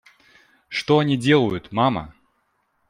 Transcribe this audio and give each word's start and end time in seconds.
Что 0.67 0.97
они 0.97 1.15
делают, 1.15 1.71
мама? 1.71 2.15